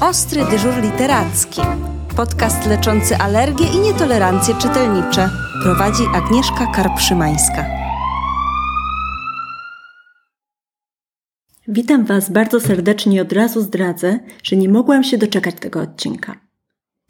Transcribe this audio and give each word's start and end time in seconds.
Ostry 0.00 0.44
dyżur 0.50 0.82
literacki. 0.82 1.60
Podcast 2.16 2.66
leczący 2.66 3.16
alergie 3.16 3.66
i 3.66 3.80
nietolerancje 3.80 4.54
czytelnicze. 4.54 5.30
Prowadzi 5.62 6.02
Agnieszka 6.14 6.66
Karpszymańska. 6.66 7.66
Witam 11.68 12.04
Was 12.04 12.30
bardzo 12.30 12.60
serdecznie 12.60 13.16
i 13.16 13.20
od 13.20 13.32
razu 13.32 13.60
zdradzę, 13.62 14.18
że 14.42 14.56
nie 14.56 14.68
mogłam 14.68 15.04
się 15.04 15.18
doczekać 15.18 15.54
tego 15.60 15.80
odcinka. 15.80 16.40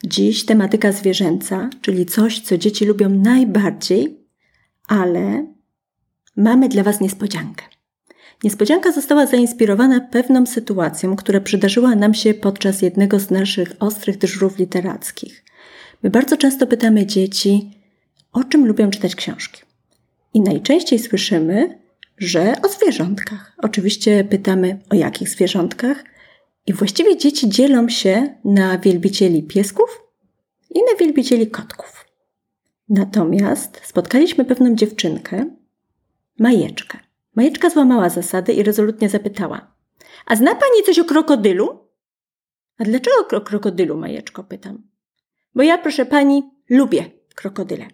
Dziś 0.04 0.44
tematyka 0.44 0.92
zwierzęca, 0.92 1.70
czyli 1.80 2.06
coś, 2.06 2.40
co 2.40 2.58
dzieci 2.58 2.86
lubią 2.86 3.08
najbardziej, 3.08 4.26
ale 4.86 5.46
mamy 6.36 6.68
dla 6.68 6.82
Was 6.82 7.00
niespodziankę. 7.00 7.64
Niespodzianka 8.44 8.92
została 8.92 9.26
zainspirowana 9.26 10.00
pewną 10.00 10.46
sytuacją, 10.46 11.16
która 11.16 11.40
przydarzyła 11.40 11.94
nam 11.94 12.14
się 12.14 12.34
podczas 12.34 12.82
jednego 12.82 13.20
z 13.20 13.30
naszych 13.30 13.72
ostrych 13.80 14.18
dyżurów 14.18 14.58
literackich. 14.58 15.44
My 16.02 16.10
bardzo 16.10 16.36
często 16.36 16.66
pytamy 16.66 17.06
dzieci, 17.06 17.70
o 18.32 18.44
czym 18.44 18.66
lubią 18.66 18.90
czytać 18.90 19.14
książki. 19.14 19.62
I 20.34 20.40
najczęściej 20.40 20.98
słyszymy, 20.98 21.78
że 22.18 22.54
o 22.62 22.68
zwierzątkach. 22.68 23.56
Oczywiście 23.58 24.24
pytamy 24.24 24.78
o 24.90 24.94
jakich 24.94 25.28
zwierzątkach. 25.28 26.04
I 26.66 26.72
właściwie 26.72 27.16
dzieci 27.16 27.48
dzielą 27.48 27.88
się 27.88 28.34
na 28.44 28.78
wielbicieli 28.78 29.42
piesków 29.42 30.02
i 30.74 30.78
na 30.78 30.98
wielbicieli 31.00 31.50
kotków. 31.50 32.04
Natomiast 32.88 33.80
spotkaliśmy 33.84 34.44
pewną 34.44 34.74
dziewczynkę, 34.74 35.46
Majeczkę. 36.38 37.07
Majeczka 37.38 37.70
złamała 37.70 38.08
zasady 38.08 38.52
i 38.52 38.62
rezolutnie 38.62 39.08
zapytała: 39.08 39.74
A 40.26 40.36
zna 40.36 40.54
pani 40.54 40.82
coś 40.86 40.98
o 40.98 41.04
krokodylu? 41.04 41.78
A 42.78 42.84
dlaczego 42.84 43.16
o 43.36 43.40
krokodylu, 43.40 43.96
Majeczko? 43.96 44.44
pytam. 44.44 44.82
Bo 45.54 45.62
ja, 45.62 45.78
proszę 45.78 46.06
pani, 46.06 46.42
lubię 46.70 47.04
krokodyle. 47.34 47.86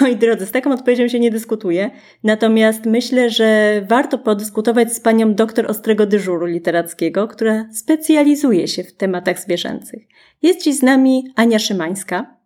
Moi 0.00 0.16
drodzy, 0.16 0.46
z 0.46 0.50
taką 0.50 0.72
odpowiedzią 0.72 1.08
się 1.08 1.20
nie 1.20 1.30
dyskutuje, 1.30 1.90
natomiast 2.24 2.86
myślę, 2.86 3.30
że 3.30 3.80
warto 3.88 4.18
podyskutować 4.18 4.92
z 4.92 5.00
panią 5.00 5.34
doktor 5.34 5.70
ostrego 5.70 6.06
dyżuru 6.06 6.46
literackiego, 6.46 7.28
która 7.28 7.68
specjalizuje 7.72 8.68
się 8.68 8.84
w 8.84 8.96
tematach 8.96 9.40
zwierzęcych. 9.40 10.02
Jest 10.42 10.64
dziś 10.64 10.76
z 10.76 10.82
nami 10.82 11.32
Ania 11.36 11.58
Szymańska. 11.58 12.36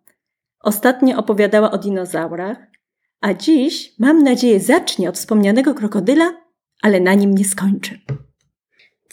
Ostatnio 0.59 1.17
opowiadała 1.17 1.71
o 1.71 1.77
dinozaurach, 1.77 2.76
a 3.21 3.33
dziś, 3.33 3.93
mam 3.99 4.23
nadzieję, 4.23 4.59
zacznie 4.59 5.09
od 5.09 5.15
wspomnianego 5.15 5.73
krokodyla, 5.73 6.33
ale 6.81 6.99
na 6.99 7.13
nim 7.13 7.35
nie 7.35 7.45
skończy. 7.45 7.99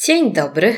Dzień 0.02 0.32
dobry. 0.32 0.74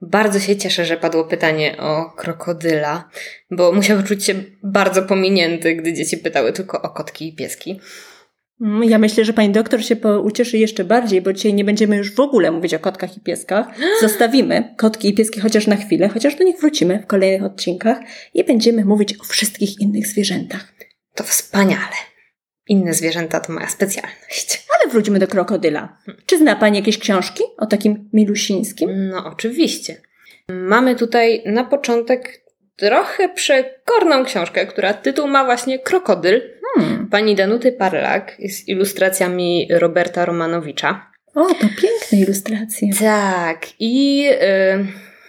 Bardzo 0.00 0.40
się 0.40 0.56
cieszę, 0.56 0.84
że 0.84 0.96
padło 0.96 1.24
pytanie 1.24 1.76
o 1.78 2.10
krokodyla, 2.16 3.08
bo 3.50 3.72
musiał 3.72 4.02
czuć 4.02 4.24
się 4.24 4.34
bardzo 4.62 5.02
pominięty, 5.02 5.74
gdy 5.74 5.92
dzieci 5.92 6.18
pytały 6.18 6.52
tylko 6.52 6.82
o 6.82 6.90
kotki 6.90 7.28
i 7.28 7.36
pieski. 7.36 7.80
Mm, 8.60 8.84
ja 8.84 8.98
myślę, 8.98 9.24
że 9.24 9.32
pani 9.32 9.50
doktor 9.50 9.84
się 9.84 9.96
ucieszy 10.22 10.58
jeszcze 10.58 10.84
bardziej, 10.84 11.22
bo 11.22 11.32
dzisiaj 11.32 11.54
nie 11.54 11.64
będziemy 11.64 11.96
już 11.96 12.14
w 12.14 12.20
ogóle 12.20 12.50
mówić 12.50 12.74
o 12.74 12.78
kotkach 12.78 13.16
i 13.16 13.20
pieskach. 13.20 13.66
Zostawimy 14.00 14.74
kotki 14.76 15.08
i 15.08 15.14
pieski 15.14 15.40
chociaż 15.40 15.66
na 15.66 15.76
chwilę, 15.76 16.08
chociaż 16.08 16.34
do 16.34 16.44
nich 16.44 16.60
wrócimy 16.60 17.02
w 17.02 17.06
kolejnych 17.06 17.44
odcinkach 17.44 17.98
i 18.34 18.44
będziemy 18.44 18.84
mówić 18.84 19.20
o 19.20 19.24
wszystkich 19.24 19.80
innych 19.80 20.06
zwierzętach. 20.06 20.72
To 21.14 21.24
wspaniale. 21.24 22.11
Inne 22.68 22.94
zwierzęta 22.94 23.40
to 23.40 23.52
moja 23.52 23.68
specjalność. 23.68 24.66
Ale 24.78 24.92
wróćmy 24.92 25.18
do 25.18 25.26
krokodyla. 25.26 25.98
Czy 26.26 26.38
zna 26.38 26.56
Pani 26.56 26.78
jakieś 26.78 26.98
książki 26.98 27.42
o 27.58 27.66
takim 27.66 28.10
milusińskim? 28.12 29.08
No, 29.08 29.24
oczywiście. 29.24 30.02
Mamy 30.48 30.96
tutaj 30.96 31.42
na 31.46 31.64
początek 31.64 32.42
trochę 32.76 33.28
przekorną 33.28 34.24
książkę, 34.24 34.66
która 34.66 34.94
tytuł 34.94 35.28
ma 35.28 35.44
właśnie 35.44 35.78
Krokodyl. 35.78 36.42
Hmm. 36.74 37.08
Pani 37.08 37.34
Danuty 37.34 37.72
Parlak 37.72 38.36
z 38.48 38.68
ilustracjami 38.68 39.68
Roberta 39.70 40.24
Romanowicza. 40.24 41.10
O, 41.34 41.46
to 41.46 41.66
piękne 41.82 42.18
ilustracje. 42.18 42.88
Tak. 43.00 43.66
I 43.78 44.22
yy, 44.22 44.32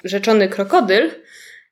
rzeczony 0.03 0.49
krokodyl 0.49 1.11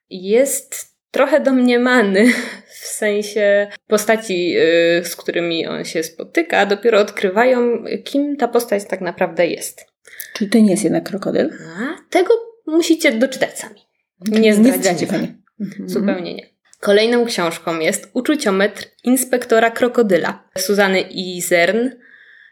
jest 0.10 0.96
trochę 1.12 1.40
domniemany 1.40 2.34
w 2.82 2.88
sensie 2.88 3.68
postaci, 3.88 4.58
y, 4.58 5.06
z 5.06 5.16
którymi 5.16 5.68
on 5.68 5.86
się 5.86 6.04
spotyka, 6.04 6.66
dopiero 6.66 7.00
odkrywają, 7.00 7.84
kim 8.04 8.38
ta 8.38 8.48
postać 8.48 8.84
tak 8.86 9.02
naprawdę 9.02 9.48
jest. 9.48 9.86
Czyli 10.34 10.50
to 10.50 10.58
nie 10.58 10.72
jest 10.72 10.84
jednak 10.84 11.04
krokodyl? 11.04 11.50
A, 11.78 12.10
tego 12.10 12.34
musicie 12.68 13.12
doczytać 13.12 13.60
sami. 13.60 13.82
Nie 14.28 14.54
zdradzicie 14.54 15.08
Pani. 15.08 15.34
Mhm. 15.60 15.90
Zupełnie 15.90 16.34
nie. 16.34 16.50
Kolejną 16.80 17.26
książką 17.26 17.80
jest 17.80 18.10
Uczuciometr 18.14 18.86
inspektora 19.04 19.72
krokodyla 19.72 20.50
Suzany 20.58 21.02
Izern. 21.02 21.90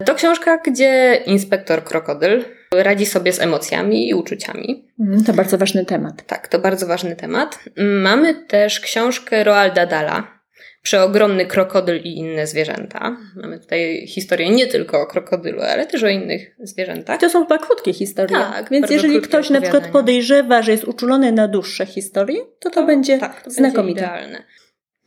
To 0.06 0.16
książka, 0.16 0.58
gdzie 0.58 1.22
inspektor 1.26 1.84
krokodyl 1.84 2.46
radzi 2.76 3.06
sobie 3.06 3.34
z 3.34 3.42
emocjami 3.42 4.10
i 4.10 4.14
uczuciami. 4.14 4.88
Mm, 5.00 5.24
to 5.24 5.34
bardzo 5.34 5.58
ważny 5.58 5.86
temat. 5.86 6.26
Tak, 6.26 6.48
to 6.48 6.60
bardzo 6.60 6.88
ważny 6.88 7.16
temat. 7.16 7.60
Mamy 7.78 8.46
też 8.46 8.80
książkę 8.80 9.44
Roalda 9.44 9.86
Dala. 9.86 10.40
Przeogromny 10.82 11.46
krokodyl 11.46 12.02
i 12.04 12.18
inne 12.18 12.48
zwierzęta. 12.48 13.18
Mamy 13.36 13.60
tutaj 13.60 14.08
historię 14.08 14.50
nie 14.50 14.68
tylko 14.68 15.02
o 15.02 15.06
krokodylu, 15.06 15.62
ale 15.62 15.86
też 15.86 16.04
o 16.04 16.08
innych 16.08 16.56
zwierzętach. 16.64 17.20
To 17.20 17.30
są 17.30 17.42
chyba 17.44 17.58
krótkie 17.58 17.94
historie. 17.94 18.38
Tak, 18.38 18.70
Więc 18.70 18.90
jeżeli 18.90 19.22
ktoś 19.22 19.50
na 19.50 19.62
przykład 19.62 19.88
podejrzewa, 19.88 20.62
że 20.62 20.72
jest 20.72 20.84
uczulony 20.84 21.32
na 21.32 21.48
dłuższe 21.48 21.86
historie, 21.86 22.40
to 22.60 22.70
to, 22.70 22.70
to 22.70 22.86
będzie 22.86 23.18
tak, 23.18 23.42
to 23.42 23.52
znakomite. 23.52 24.02
Będzie 24.02 24.06
idealne. 24.06 24.44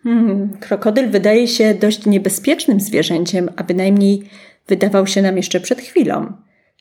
Hmm, 0.02 0.56
krokodyl 0.60 1.08
wydaje 1.08 1.48
się 1.48 1.74
dość 1.74 2.06
niebezpiecznym 2.06 2.80
zwierzęciem, 2.80 3.50
a 3.56 3.62
bynajmniej 3.62 4.22
wydawał 4.68 5.06
się 5.06 5.22
nam 5.22 5.36
jeszcze 5.36 5.60
przed 5.60 5.80
chwilą. 5.80 6.32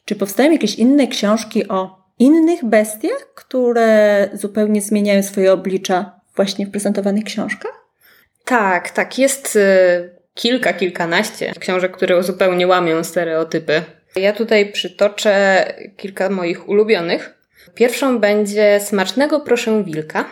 Czy 0.06 0.16
powstają 0.16 0.52
jakieś 0.52 0.76
inne 0.76 1.08
książki 1.08 1.68
o 1.68 2.02
innych 2.20 2.66
bestiach, 2.66 3.34
które 3.36 4.30
zupełnie 4.34 4.82
zmieniają 4.82 5.24
swoje 5.24 5.54
oblicza 5.54 6.20
właśnie 6.36 6.66
w 6.66 6.72
prezentowanych 6.72 7.24
książkach? 7.24 7.86
Tak, 8.46 8.90
tak. 8.90 9.20
Jest 9.20 9.56
y, 9.56 9.60
kilka, 10.34 10.74
kilkanaście 10.74 11.54
książek, 11.60 11.92
które 11.92 12.24
zupełnie 12.24 12.68
łamią 12.68 13.04
stereotypy. 13.04 13.84
Ja 14.16 14.34
tutaj 14.34 14.72
przytoczę 14.72 15.66
kilka 15.98 16.30
moich 16.30 16.70
ulubionych. 16.70 17.38
Pierwszą 17.76 18.20
będzie 18.20 18.80
Smacznego 18.80 19.40
proszę 19.40 19.84
wilka 19.84 20.26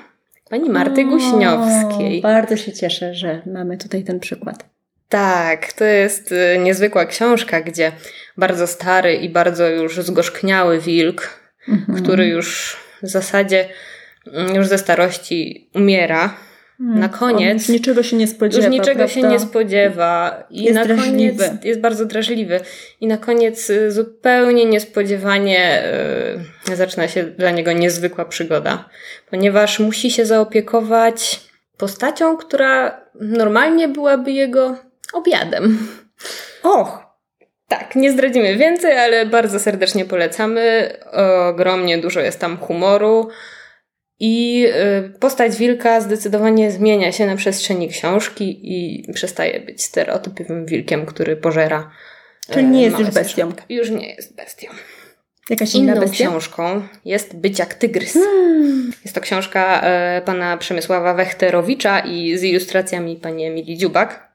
pani 0.49 0.69
Marty 0.69 1.01
o, 1.01 1.05
Guśniowskiej. 1.05 2.21
Bardzo 2.21 2.57
się 2.57 2.73
cieszę, 2.73 3.13
że 3.15 3.41
mamy 3.45 3.77
tutaj 3.77 4.03
ten 4.03 4.19
przykład. 4.19 4.65
Tak, 5.09 5.73
to 5.73 5.85
jest 5.85 6.31
y, 6.31 6.57
niezwykła 6.59 7.05
książka, 7.05 7.61
gdzie 7.61 7.91
bardzo 8.37 8.67
stary 8.67 9.15
i 9.15 9.29
bardzo 9.29 9.69
już 9.69 9.97
zgorzkniały 9.97 10.79
wilk, 10.79 11.39
mhm. 11.67 12.03
który 12.03 12.27
już 12.27 12.77
w 13.03 13.07
zasadzie 13.07 13.69
mm, 14.33 14.55
już 14.55 14.67
ze 14.67 14.77
starości 14.77 15.69
umiera. 15.75 16.37
Hmm. 16.77 16.99
Na 16.99 17.09
koniec. 17.09 17.57
już 17.57 17.69
niczego 17.69 18.03
się 18.03 18.15
nie 18.17 18.27
spodziewa. 18.27 18.65
Już 18.65 18.73
niczego 18.73 18.97
prawda? 18.97 19.13
się 19.13 19.21
nie 19.21 19.39
spodziewa. 19.39 20.43
I 20.49 20.63
jest 20.63 20.75
na 20.75 20.85
drażliwy. 20.85 21.43
koniec 21.45 21.65
jest 21.65 21.79
bardzo 21.79 22.05
drażliwy. 22.05 22.59
I 23.01 23.07
na 23.07 23.17
koniec 23.17 23.69
y, 23.69 23.91
zupełnie 23.91 24.65
niespodziewanie 24.65 25.83
yy, 26.69 26.75
zaczyna 26.75 27.07
się 27.07 27.23
dla 27.23 27.51
niego 27.51 27.71
niezwykła 27.71 28.25
przygoda, 28.25 28.89
ponieważ 29.29 29.79
musi 29.79 30.11
się 30.11 30.25
zaopiekować 30.25 31.39
postacią, 31.77 32.37
która 32.37 33.01
normalnie 33.15 33.87
byłaby 33.87 34.31
jego 34.31 34.88
obiadem. 35.13 35.87
Och! 36.63 37.09
Tak, 37.67 37.95
nie 37.95 38.11
zdradzimy 38.11 38.55
więcej, 38.55 38.97
ale 38.97 39.25
bardzo 39.25 39.59
serdecznie 39.59 40.05
polecamy. 40.05 40.93
Ogromnie 41.49 41.97
dużo 41.97 42.19
jest 42.19 42.39
tam 42.39 42.57
humoru. 42.57 43.29
I 44.19 44.65
y, 45.07 45.19
postać 45.19 45.57
wilka 45.57 46.01
zdecydowanie 46.01 46.71
zmienia 46.71 47.11
się 47.11 47.25
na 47.25 47.35
przestrzeni 47.35 47.89
książki 47.89 48.59
i 48.63 49.03
przestaje 49.13 49.59
być 49.59 49.83
stereotypowym 49.83 50.65
wilkiem, 50.65 51.05
który 51.05 51.35
pożera. 51.35 51.91
Czyli 52.51 52.67
nie 52.67 52.81
jest 52.81 52.99
już 52.99 53.09
bestią. 53.09 53.51
Już 53.69 53.89
nie 53.89 54.15
jest 54.15 54.35
bestią. 54.35 54.69
Jakaś 55.49 55.75
inna 55.75 55.91
Inną 55.91 56.01
bestia? 56.01 56.27
książką 56.27 56.81
jest 57.05 57.35
Być 57.37 57.59
jak 57.59 57.73
tygrys. 57.73 58.13
Hmm. 58.13 58.91
Jest 59.03 59.15
to 59.15 59.21
książka 59.21 59.81
e, 59.81 60.21
pana 60.25 60.57
Przemysława 60.57 61.13
Wechterowicza 61.13 61.99
i 61.99 62.37
z 62.37 62.43
ilustracjami 62.43 63.15
pani 63.15 63.45
Emilii 63.45 63.77
Dziubak. 63.77 64.28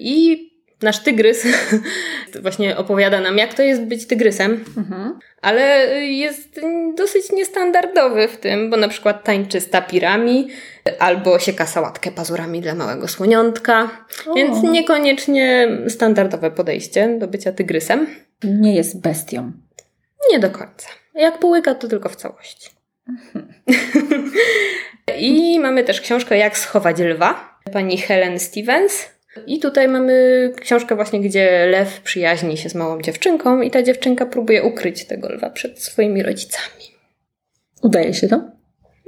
I 0.00 0.50
nasz 0.82 1.02
tygrys 1.02 1.46
właśnie 2.42 2.76
opowiada 2.76 3.20
nam, 3.20 3.38
jak 3.38 3.54
to 3.54 3.62
jest 3.62 3.82
być 3.82 4.06
tygrysem, 4.06 4.64
mhm. 4.76 5.18
ale 5.42 5.86
jest 6.04 6.60
dosyć 6.96 7.32
niestandardowy 7.32 8.28
w 8.28 8.36
tym, 8.36 8.70
bo 8.70 8.76
na 8.76 8.88
przykład 8.88 9.24
tańczy 9.24 9.60
z 9.60 9.70
tapirami 9.70 10.48
albo 10.98 11.38
sieka 11.38 11.66
sałatkę 11.66 12.10
pazurami 12.10 12.60
dla 12.60 12.74
małego 12.74 13.08
słoniątka, 13.08 13.90
o. 14.26 14.34
więc 14.34 14.62
niekoniecznie 14.62 15.68
standardowe 15.88 16.50
podejście 16.50 17.18
do 17.18 17.28
bycia 17.28 17.52
tygrysem. 17.52 18.06
Nie 18.44 18.74
jest 18.74 19.00
bestią. 19.00 19.52
Nie 20.32 20.38
do 20.38 20.50
końca. 20.50 20.88
Jak 21.14 21.38
połyka, 21.38 21.74
to 21.74 21.88
tylko 21.88 22.08
w 22.08 22.16
całości. 22.16 22.70
Mhm. 23.08 23.54
I 25.18 25.60
mamy 25.60 25.84
też 25.84 26.00
książkę 26.00 26.38
Jak 26.38 26.58
schować 26.58 26.98
lwa, 26.98 27.58
pani 27.72 27.98
Helen 27.98 28.38
Stevens. 28.38 29.19
I 29.46 29.58
tutaj 29.58 29.88
mamy 29.88 30.52
książkę 30.60 30.96
właśnie, 30.96 31.20
gdzie 31.20 31.66
lew 31.66 32.00
przyjaźni 32.00 32.56
się 32.56 32.68
z 32.68 32.74
małą 32.74 33.02
dziewczynką 33.02 33.62
i 33.62 33.70
ta 33.70 33.82
dziewczynka 33.82 34.26
próbuje 34.26 34.62
ukryć 34.62 35.04
tego 35.04 35.28
lwa 35.28 35.50
przed 35.50 35.82
swoimi 35.82 36.22
rodzicami. 36.22 36.84
Udaje 37.82 38.14
się 38.14 38.28
to? 38.28 38.36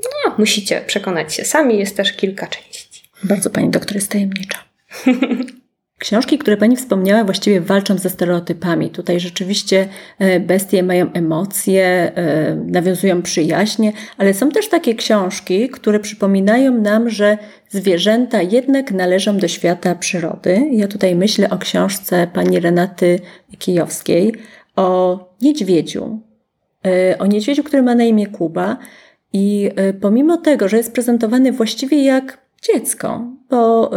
No, 0.02 0.34
musicie 0.38 0.80
przekonać 0.86 1.34
się 1.34 1.44
sami, 1.44 1.78
jest 1.78 1.96
też 1.96 2.12
kilka 2.12 2.46
części. 2.46 3.10
Bardzo 3.24 3.50
pani 3.50 3.70
doktor 3.70 3.94
jest 3.94 4.10
tajemnicza. 4.10 4.58
Książki, 6.02 6.38
które 6.38 6.56
pani 6.56 6.76
wspomniała, 6.76 7.24
właściwie 7.24 7.60
walczą 7.60 7.98
ze 7.98 8.10
stereotypami. 8.10 8.90
Tutaj 8.90 9.20
rzeczywiście 9.20 9.88
e, 10.18 10.40
bestie 10.40 10.82
mają 10.82 11.12
emocje, 11.12 12.12
e, 12.14 12.56
nawiązują 12.56 13.22
przyjaźnie, 13.22 13.92
ale 14.18 14.34
są 14.34 14.48
też 14.48 14.68
takie 14.68 14.94
książki, 14.94 15.68
które 15.68 16.00
przypominają 16.00 16.80
nam, 16.80 17.10
że 17.10 17.38
zwierzęta 17.68 18.42
jednak 18.42 18.92
należą 18.92 19.38
do 19.38 19.48
świata 19.48 19.94
przyrody. 19.94 20.68
Ja 20.72 20.88
tutaj 20.88 21.16
myślę 21.16 21.50
o 21.50 21.58
książce 21.58 22.26
pani 22.32 22.60
Renaty 22.60 23.20
Kijowskiej 23.58 24.34
o 24.76 25.18
niedźwiedziu. 25.42 26.20
E, 26.86 27.18
o 27.18 27.26
niedźwiedziu, 27.26 27.62
który 27.64 27.82
ma 27.82 27.94
na 27.94 28.04
imię 28.04 28.26
Kuba. 28.26 28.76
I 29.32 29.70
pomimo 30.00 30.36
tego, 30.36 30.68
że 30.68 30.76
jest 30.76 30.92
prezentowany 30.92 31.52
właściwie 31.52 32.04
jak 32.04 32.38
dziecko, 32.62 33.24
bo 33.50 33.90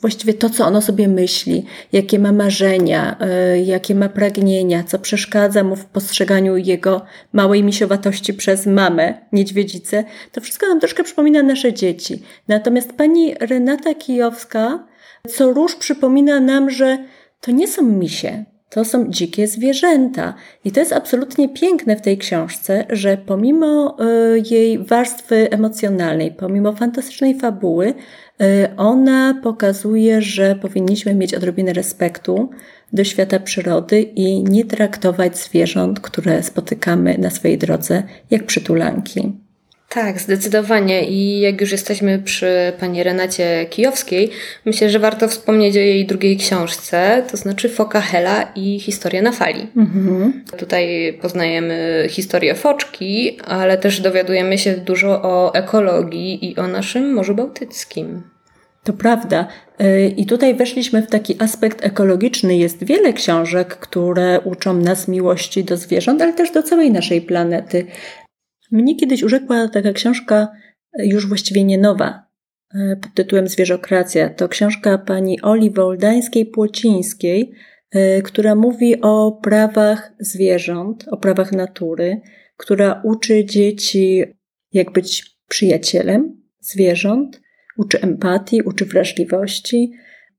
właściwie 0.00 0.34
to, 0.34 0.50
co 0.50 0.66
ono 0.66 0.80
sobie 0.80 1.08
myśli, 1.08 1.64
jakie 1.92 2.18
ma 2.18 2.32
marzenia, 2.32 3.16
y, 3.54 3.60
jakie 3.60 3.94
ma 3.94 4.08
pragnienia, 4.08 4.84
co 4.84 4.98
przeszkadza 4.98 5.64
mu 5.64 5.76
w 5.76 5.84
postrzeganiu 5.84 6.56
jego 6.56 7.02
małej 7.32 7.62
misiowatości 7.62 8.34
przez 8.34 8.66
mamę, 8.66 9.14
niedźwiedzicę, 9.32 10.04
to 10.32 10.40
wszystko 10.40 10.68
nam 10.68 10.80
troszkę 10.80 11.04
przypomina 11.04 11.42
nasze 11.42 11.72
dzieci. 11.72 12.22
Natomiast 12.48 12.92
pani 12.92 13.34
Renata 13.40 13.94
Kijowska 13.94 14.90
co 15.28 15.52
róż 15.52 15.74
przypomina 15.74 16.40
nam, 16.40 16.70
że 16.70 16.98
to 17.40 17.50
nie 17.50 17.68
są 17.68 17.82
misie, 17.82 18.44
to 18.70 18.84
są 18.84 19.10
dzikie 19.10 19.46
zwierzęta. 19.46 20.34
I 20.64 20.72
to 20.72 20.80
jest 20.80 20.92
absolutnie 20.92 21.48
piękne 21.48 21.96
w 21.96 22.00
tej 22.00 22.18
książce, 22.18 22.86
że 22.90 23.16
pomimo 23.16 23.96
y, 24.00 24.42
jej 24.50 24.78
warstwy 24.78 25.50
emocjonalnej, 25.50 26.32
pomimo 26.32 26.72
fantastycznej 26.72 27.38
fabuły, 27.38 27.94
y, 28.42 28.76
ona 28.76 29.40
pokazuje, 29.42 30.22
że 30.22 30.54
powinniśmy 30.54 31.14
mieć 31.14 31.34
odrobinę 31.34 31.72
respektu 31.72 32.50
do 32.92 33.04
świata 33.04 33.40
przyrody 33.40 34.02
i 34.02 34.44
nie 34.44 34.64
traktować 34.64 35.38
zwierząt, 35.38 36.00
które 36.00 36.42
spotykamy 36.42 37.18
na 37.18 37.30
swojej 37.30 37.58
drodze, 37.58 38.02
jak 38.30 38.46
przytulanki. 38.46 39.49
Tak, 39.94 40.20
zdecydowanie. 40.20 41.04
I 41.04 41.40
jak 41.40 41.60
już 41.60 41.72
jesteśmy 41.72 42.18
przy 42.18 42.72
pani 42.80 43.02
Renacie 43.02 43.66
Kijowskiej, 43.70 44.30
myślę, 44.64 44.90
że 44.90 44.98
warto 44.98 45.28
wspomnieć 45.28 45.76
o 45.76 45.80
jej 45.80 46.06
drugiej 46.06 46.36
książce, 46.36 47.22
to 47.30 47.36
znaczy 47.36 47.68
Foka 47.68 48.00
Hela 48.00 48.52
i 48.54 48.80
Historia 48.80 49.22
na 49.22 49.32
fali. 49.32 49.66
Mhm. 49.76 50.44
Tutaj 50.58 51.18
poznajemy 51.22 52.06
historię 52.10 52.54
foczki, 52.54 53.38
ale 53.46 53.78
też 53.78 54.00
dowiadujemy 54.00 54.58
się 54.58 54.72
dużo 54.72 55.22
o 55.22 55.54
ekologii 55.54 56.50
i 56.50 56.56
o 56.56 56.66
naszym 56.66 57.14
Morzu 57.14 57.34
Bałtyckim. 57.34 58.22
To 58.84 58.92
prawda. 58.92 59.46
Y, 59.80 60.14
I 60.16 60.26
tutaj 60.26 60.54
weszliśmy 60.54 61.02
w 61.02 61.06
taki 61.06 61.42
aspekt 61.42 61.84
ekologiczny. 61.84 62.56
Jest 62.56 62.84
wiele 62.84 63.12
książek, 63.12 63.76
które 63.76 64.40
uczą 64.40 64.74
nas 64.74 65.08
miłości 65.08 65.64
do 65.64 65.76
zwierząt, 65.76 66.22
ale 66.22 66.32
też 66.32 66.50
do 66.50 66.62
całej 66.62 66.90
naszej 66.90 67.20
planety. 67.20 67.86
Mnie 68.70 68.96
kiedyś 68.96 69.22
urzekła 69.22 69.68
taka 69.68 69.92
książka, 69.92 70.48
e, 70.98 71.06
już 71.06 71.28
właściwie 71.28 71.64
nie 71.64 71.78
nowa, 71.78 72.26
e, 72.74 72.96
pod 72.96 73.14
tytułem 73.14 73.48
Zwierzokracja. 73.48 74.30
To 74.30 74.48
książka 74.48 74.98
pani 74.98 75.40
Oli 75.40 75.70
Woldańskiej-Płocińskiej, 75.70 77.52
e, 77.90 78.22
która 78.22 78.54
mówi 78.54 79.00
o 79.00 79.32
prawach 79.42 80.12
zwierząt, 80.20 81.06
o 81.10 81.16
prawach 81.16 81.52
natury, 81.52 82.20
która 82.56 83.00
uczy 83.04 83.44
dzieci, 83.44 84.24
jak 84.72 84.92
być 84.92 85.36
przyjacielem 85.48 86.42
zwierząt, 86.60 87.40
uczy 87.78 88.00
empatii, 88.00 88.62
uczy 88.62 88.84
wrażliwości. 88.84 89.92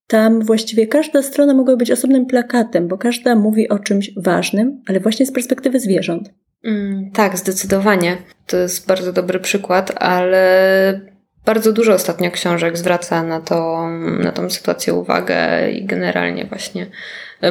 Tam 0.07 0.41
właściwie 0.41 0.87
każda 0.87 1.21
strona 1.21 1.53
mogła 1.53 1.75
być 1.75 1.91
osobnym 1.91 2.25
plakatem, 2.25 2.87
bo 2.87 2.97
każda 2.97 3.35
mówi 3.35 3.69
o 3.69 3.79
czymś 3.79 4.11
ważnym, 4.17 4.81
ale 4.87 4.99
właśnie 4.99 5.25
z 5.25 5.31
perspektywy 5.31 5.79
zwierząt. 5.79 6.33
Mm, 6.63 7.11
tak, 7.11 7.37
zdecydowanie. 7.37 8.17
To 8.47 8.57
jest 8.57 8.87
bardzo 8.87 9.13
dobry 9.13 9.39
przykład, 9.39 9.91
ale 10.03 11.11
bardzo 11.45 11.73
dużo 11.73 11.93
ostatnio 11.93 12.31
książek 12.31 12.77
zwraca 12.77 13.23
na, 13.23 13.41
to, 13.41 13.87
na 14.19 14.31
tą 14.31 14.49
sytuację 14.49 14.93
uwagę 14.93 15.71
i 15.71 15.85
generalnie 15.85 16.45
właśnie 16.45 16.87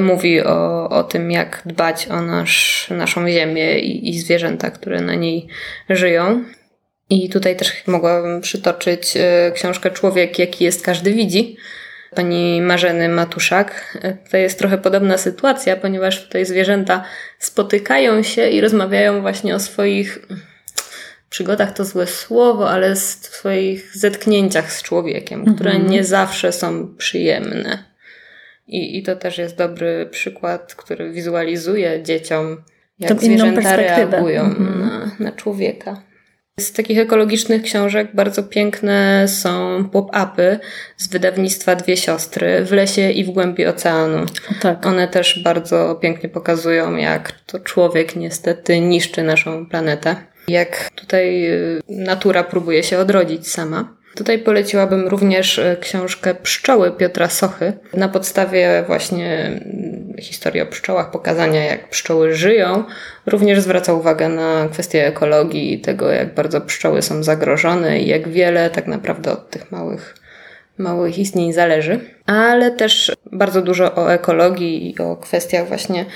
mówi 0.00 0.40
o, 0.42 0.88
o 0.88 1.04
tym, 1.04 1.30
jak 1.30 1.62
dbać 1.66 2.08
o 2.08 2.22
nasz, 2.22 2.88
naszą 2.90 3.28
ziemię 3.28 3.78
i, 3.78 4.08
i 4.08 4.18
zwierzęta, 4.18 4.70
które 4.70 5.00
na 5.00 5.14
niej 5.14 5.46
żyją. 5.88 6.44
I 7.10 7.30
tutaj 7.30 7.56
też 7.56 7.86
mogłabym 7.86 8.40
przytoczyć 8.40 9.16
e, 9.16 9.52
książkę 9.54 9.90
Człowiek, 9.90 10.38
jaki 10.38 10.64
jest, 10.64 10.84
każdy 10.84 11.12
widzi 11.12 11.56
pani 12.14 12.62
Marzeny 12.62 13.08
Matuszak. 13.08 13.98
To 14.30 14.36
jest 14.36 14.58
trochę 14.58 14.78
podobna 14.78 15.18
sytuacja, 15.18 15.76
ponieważ 15.76 16.24
tutaj 16.24 16.46
zwierzęta 16.46 17.04
spotykają 17.38 18.22
się 18.22 18.48
i 18.48 18.60
rozmawiają 18.60 19.20
właśnie 19.20 19.54
o 19.54 19.60
swoich 19.60 20.18
przygodach 21.30 21.72
to 21.72 21.84
złe 21.84 22.06
słowo, 22.06 22.70
ale 22.70 22.96
swoich 22.96 23.96
zetknięciach 23.96 24.72
z 24.72 24.82
człowiekiem, 24.82 25.38
mhm. 25.40 25.56
które 25.56 25.78
nie 25.78 26.04
zawsze 26.04 26.52
są 26.52 26.96
przyjemne. 26.96 27.84
I, 28.66 28.98
I 28.98 29.02
to 29.02 29.16
też 29.16 29.38
jest 29.38 29.56
dobry 29.56 30.08
przykład, 30.10 30.74
który 30.74 31.12
wizualizuje 31.12 32.02
dzieciom, 32.02 32.62
jak 32.98 33.10
Tą 33.10 33.18
zwierzęta 33.18 33.76
reagują 33.76 34.42
mhm. 34.42 34.80
na, 34.80 35.10
na 35.18 35.32
człowieka. 35.32 36.02
Z 36.60 36.72
takich 36.72 36.98
ekologicznych 36.98 37.62
książek 37.62 38.08
bardzo 38.14 38.42
piękne 38.42 39.28
są 39.28 39.84
pop-upy 39.92 40.58
z 40.96 41.08
wydawnictwa 41.08 41.76
Dwie 41.76 41.96
Siostry 41.96 42.64
w 42.64 42.72
lesie 42.72 43.10
i 43.10 43.24
w 43.24 43.30
głębi 43.30 43.66
oceanu. 43.66 44.26
tak. 44.60 44.86
One 44.86 45.08
też 45.08 45.42
bardzo 45.44 45.98
pięknie 46.02 46.28
pokazują, 46.28 46.96
jak 46.96 47.32
to 47.32 47.60
człowiek 47.60 48.16
niestety 48.16 48.80
niszczy 48.80 49.22
naszą 49.22 49.66
planetę. 49.66 50.16
Jak 50.48 50.90
tutaj 50.94 51.46
y, 51.52 51.80
natura 51.88 52.44
próbuje 52.44 52.82
się 52.82 52.98
odrodzić 52.98 53.48
sama. 53.48 53.99
Tutaj 54.14 54.38
poleciłabym 54.38 55.08
również 55.08 55.58
e, 55.58 55.76
książkę 55.80 56.34
Pszczoły 56.34 56.90
Piotra 56.90 57.28
Sochy. 57.28 57.72
Na 57.94 58.08
podstawie 58.08 58.84
właśnie 58.86 59.36
mm, 59.46 60.14
historii 60.20 60.60
o 60.60 60.66
pszczołach, 60.66 61.10
pokazania 61.10 61.64
jak 61.64 61.88
pszczoły 61.88 62.34
żyją, 62.34 62.84
również 63.26 63.60
zwraca 63.60 63.92
uwagę 63.92 64.28
na 64.28 64.68
kwestię 64.72 65.06
ekologii 65.06 65.72
i 65.72 65.80
tego, 65.80 66.10
jak 66.10 66.34
bardzo 66.34 66.60
pszczoły 66.60 67.02
są 67.02 67.22
zagrożone 67.22 68.00
i 68.00 68.08
jak 68.08 68.28
wiele 68.28 68.70
tak 68.70 68.86
naprawdę 68.86 69.32
od 69.32 69.50
tych 69.50 69.72
małych, 69.72 70.14
małych 70.78 71.18
istnień 71.18 71.52
zależy. 71.52 72.00
Ale 72.26 72.70
też 72.70 73.12
bardzo 73.32 73.62
dużo 73.62 73.94
o 73.94 74.12
ekologii 74.12 74.90
i 74.90 74.98
o 74.98 75.16
kwestiach 75.16 75.68
właśnie 75.68 76.06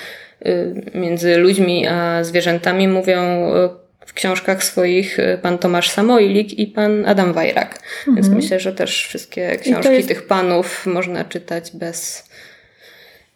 y, 0.47 0.75
między 0.95 1.37
ludźmi 1.37 1.87
a 1.87 2.25
zwierzętami 2.25 2.89
mówią 2.89 3.23
y, 3.57 3.84
w 4.07 4.13
książkach 4.13 4.65
swoich 4.65 5.19
y, 5.19 5.39
pan 5.43 5.59
Tomasz 5.59 5.91
Samoilik 5.91 6.59
i 6.59 6.67
pan 6.67 7.07
Adam 7.07 7.33
Wajrak. 7.33 7.79
Mhm. 7.99 8.17
Więc 8.17 8.29
myślę, 8.29 8.61
że 8.61 8.73
też 8.73 9.07
wszystkie 9.07 9.57
książki 9.57 9.93
jest... 9.93 10.09
tych 10.09 10.27
panów 10.27 10.87
można 10.87 11.25
czytać 11.25 11.71
bez, 11.75 12.25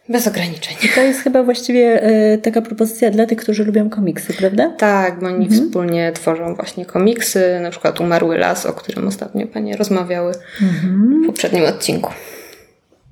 bez 0.08 0.26
ograniczeń. 0.26 0.76
I 0.84 0.88
to 0.88 1.00
jest 1.00 1.20
chyba 1.20 1.42
właściwie 1.42 2.08
y, 2.34 2.38
taka 2.38 2.62
propozycja 2.62 3.10
dla 3.10 3.26
tych, 3.26 3.38
którzy 3.38 3.64
lubią 3.64 3.90
komiksy, 3.90 4.34
prawda? 4.34 4.70
Tak, 4.78 5.20
bo 5.20 5.26
oni 5.26 5.46
mhm. 5.46 5.64
wspólnie 5.64 6.12
tworzą 6.12 6.54
właśnie 6.54 6.86
komiksy, 6.86 7.60
na 7.62 7.70
przykład 7.70 8.00
Umarły 8.00 8.38
Las, 8.38 8.66
o 8.66 8.72
którym 8.72 9.08
ostatnio 9.08 9.46
panie 9.46 9.76
rozmawiały 9.76 10.32
mhm. 10.62 11.22
w 11.22 11.26
poprzednim 11.26 11.64
odcinku. 11.64 12.12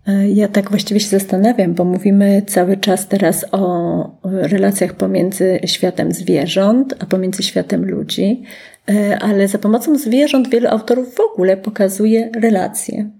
E, 0.06 0.28
ja 0.28 0.48
tak 0.48 0.70
właściwie 0.70 1.00
się 1.00 1.08
zastanawiam, 1.08 1.74
bo 1.74 1.84
mówimy 1.84 2.42
cały 2.46 2.76
czas 2.76 3.08
teraz 3.08 3.46
o 3.52 4.20
relacjach 4.22 4.94
pomiędzy 4.94 5.60
światem 5.64 6.12
zwierząt, 6.12 6.94
a 6.98 7.06
pomiędzy 7.06 7.42
światem 7.42 7.84
ludzi, 7.84 8.42
e, 8.90 9.18
ale 9.18 9.48
za 9.48 9.58
pomocą 9.58 9.98
zwierząt 9.98 10.48
wielu 10.48 10.68
autorów 10.68 11.14
w 11.14 11.20
ogóle 11.20 11.56
pokazuje 11.56 12.30
relacje. 12.40 13.10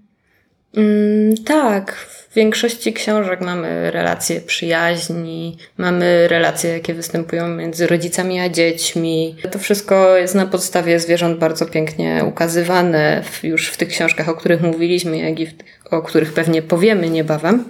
Mm, 0.77 1.37
tak, 1.45 1.91
w 1.91 2.33
większości 2.35 2.93
książek 2.93 3.41
mamy 3.41 3.91
relacje 3.91 4.41
przyjaźni, 4.41 5.57
mamy 5.77 6.27
relacje, 6.27 6.69
jakie 6.69 6.93
występują 6.93 7.47
między 7.47 7.87
rodzicami 7.87 8.39
a 8.39 8.49
dziećmi. 8.49 9.35
To 9.51 9.59
wszystko 9.59 10.17
jest 10.17 10.35
na 10.35 10.45
podstawie 10.45 10.99
zwierząt 10.99 11.39
bardzo 11.39 11.65
pięknie 11.65 12.23
ukazywane 12.27 13.23
już 13.43 13.67
w 13.67 13.77
tych 13.77 13.89
książkach, 13.89 14.29
o 14.29 14.35
których 14.35 14.61
mówiliśmy, 14.61 15.17
jak 15.17 15.39
i 15.39 15.47
w 15.47 15.53
o 15.91 16.01
których 16.01 16.33
pewnie 16.33 16.61
powiemy 16.61 17.09
niebawem. 17.09 17.63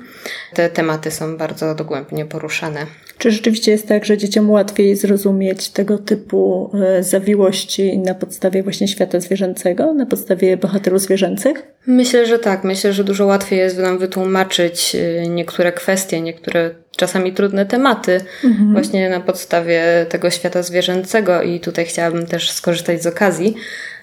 Te 0.53 0.69
tematy 0.69 1.11
są 1.11 1.37
bardzo 1.37 1.75
dogłębnie 1.75 2.25
poruszane. 2.25 2.85
Czy 3.17 3.31
rzeczywiście 3.31 3.71
jest 3.71 3.87
tak, 3.87 4.05
że 4.05 4.17
dzieciom 4.17 4.49
łatwiej 4.49 4.95
zrozumieć 4.95 5.69
tego 5.69 5.97
typu 5.97 6.71
e, 6.73 7.03
zawiłości 7.03 7.97
na 7.97 8.15
podstawie 8.15 8.63
właśnie 8.63 8.87
świata 8.87 9.19
zwierzęcego, 9.19 9.93
na 9.93 10.05
podstawie 10.05 10.57
bohaterów 10.57 11.01
zwierzęcych? 11.01 11.63
Myślę, 11.87 12.25
że 12.25 12.39
tak. 12.39 12.63
Myślę, 12.63 12.93
że 12.93 13.03
dużo 13.03 13.25
łatwiej 13.25 13.59
jest 13.59 13.77
nam 13.77 13.97
wytłumaczyć 13.97 14.95
y, 14.95 15.29
niektóre 15.29 15.71
kwestie, 15.71 16.21
niektóre 16.21 16.75
czasami 16.97 17.33
trudne 17.33 17.65
tematy 17.65 18.21
mhm. 18.43 18.73
właśnie 18.73 19.09
na 19.09 19.19
podstawie 19.19 20.05
tego 20.09 20.29
świata 20.29 20.63
zwierzęcego 20.63 21.41
i 21.41 21.59
tutaj 21.59 21.85
chciałabym 21.85 22.25
też 22.25 22.51
skorzystać 22.51 23.03
z 23.03 23.07
okazji, 23.07 23.55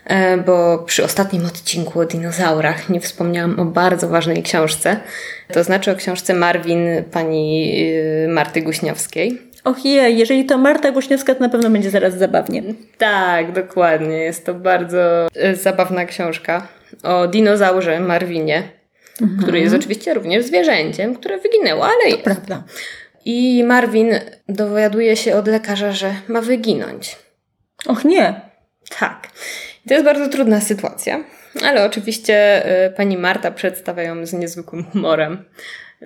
e, 0.04 0.36
bo 0.36 0.78
przy 0.78 1.04
ostatnim 1.04 1.46
odcinku 1.46 2.00
o 2.00 2.04
dinozaurach 2.04 2.88
nie 2.88 3.00
wspomniałam 3.00 3.60
o 3.60 3.64
bardzo 3.64 4.08
ważnej 4.08 4.42
książce, 4.42 4.96
to 5.52 5.64
znaczy 5.64 5.90
o 5.90 5.94
książce 5.94 6.34
Marvin 6.34 6.88
pani 7.12 7.74
y, 8.24 8.28
Marty 8.28 8.62
Guśniowskiej. 8.62 9.38
Och 9.64 9.84
je, 9.84 10.10
jeżeli 10.10 10.44
to 10.44 10.58
Marta 10.58 10.92
Guśniowska, 10.92 11.34
to 11.34 11.40
na 11.40 11.48
pewno 11.48 11.70
będzie 11.70 11.90
zaraz 11.90 12.14
zabawnie. 12.14 12.62
Tak, 12.98 13.52
dokładnie. 13.52 14.16
Jest 14.16 14.46
to 14.46 14.54
bardzo 14.54 15.28
y, 15.52 15.56
zabawna 15.56 16.04
książka 16.04 16.68
o 17.02 17.28
dinozaurze 17.28 18.00
Marvinie, 18.00 18.62
mhm. 19.23 19.42
który 19.42 19.61
jest 19.61 19.75
oczywiście 19.75 20.14
również 20.14 20.44
zwierzęciem, 20.44 21.14
które 21.14 21.38
wyginęło, 21.38 21.85
ale 21.85 22.02
to 22.02 22.09
jest. 22.09 22.23
Prawda. 22.23 22.64
I 23.25 23.64
Marvin 23.64 24.21
dowiaduje 24.49 25.16
się 25.16 25.37
od 25.37 25.49
lekarza, 25.49 25.92
że 25.92 26.14
ma 26.28 26.40
wyginąć. 26.40 27.16
Och 27.87 28.04
nie. 28.04 28.40
Tak. 28.99 29.28
To 29.88 29.94
jest 29.94 30.06
bardzo 30.06 30.28
trudna 30.28 30.61
sytuacja, 30.61 31.25
ale 31.62 31.85
oczywiście 31.85 32.66
y, 32.87 32.90
pani 32.90 33.16
Marta 33.16 33.50
przedstawia 33.50 34.02
ją 34.02 34.26
z 34.26 34.33
niezwykłym 34.33 34.85
humorem. 34.85 35.44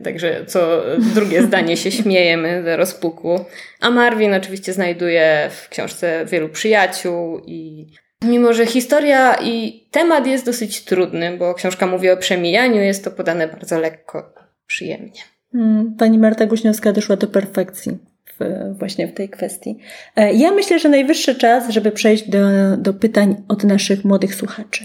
Także 0.05 0.45
co 0.47 0.83
drugie 1.15 1.43
zdanie 1.43 1.77
się 1.77 1.91
śmiejemy 2.03 2.63
ze 2.63 2.77
rozpuku. 2.77 3.45
A 3.81 3.91
Marvin 3.91 4.35
oczywiście 4.35 4.73
znajduje 4.73 5.51
w 5.51 5.69
książce 5.69 6.27
wielu 6.27 6.49
przyjaciół 6.49 7.43
i 7.47 7.87
Mimo, 8.23 8.53
że 8.53 8.67
historia 8.67 9.35
i 9.35 9.85
temat 9.91 10.27
jest 10.27 10.45
dosyć 10.45 10.85
trudny, 10.85 11.37
bo 11.37 11.55
książka 11.55 11.87
mówi 11.87 12.11
o 12.11 12.17
przemijaniu, 12.17 12.81
jest 12.81 13.05
to 13.05 13.11
podane 13.11 13.49
bardzo 13.49 13.79
lekko, 13.79 14.33
przyjemnie. 14.67 15.21
Hmm, 15.53 15.95
pani 15.99 16.19
Marta 16.19 16.47
Guśniowska 16.47 16.93
doszła 16.93 17.17
do 17.17 17.27
perfekcji 17.27 17.99
w, 18.41 18.45
właśnie 18.79 19.09
w 19.09 19.15
tej 19.15 19.29
kwestii. 19.29 19.79
E, 20.17 20.35
ja 20.35 20.51
myślę, 20.51 20.79
że 20.79 20.89
najwyższy 20.89 21.35
czas, 21.35 21.69
żeby 21.69 21.91
przejść 21.91 22.29
do, 22.29 22.39
do 22.77 22.95
pytań 22.95 23.37
od 23.49 23.65
naszych 23.65 24.05
młodych 24.05 24.35
słuchaczy. 24.35 24.85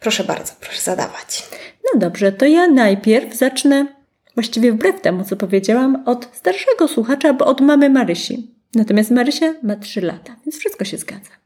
Proszę 0.00 0.24
bardzo, 0.24 0.52
proszę 0.60 0.80
zadawać. 0.80 1.42
No 1.84 2.00
dobrze, 2.00 2.32
to 2.32 2.46
ja 2.46 2.68
najpierw 2.68 3.34
zacznę, 3.34 3.86
właściwie 4.34 4.72
wbrew 4.72 5.00
temu, 5.00 5.24
co 5.24 5.36
powiedziałam, 5.36 6.02
od 6.06 6.28
starszego 6.32 6.88
słuchacza, 6.88 7.32
bo 7.32 7.46
od 7.46 7.60
mamy 7.60 7.90
Marysi. 7.90 8.50
Natomiast 8.74 9.10
Marysia 9.10 9.54
ma 9.62 9.76
3 9.76 10.00
lata, 10.00 10.36
więc 10.46 10.58
wszystko 10.58 10.84
się 10.84 10.98
zgadza. 10.98 11.43